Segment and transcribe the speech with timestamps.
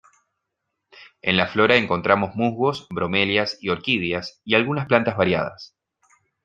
[1.21, 5.75] En la flora encontramos musgos, bromelias y orquídeas y algunas plantas variadas.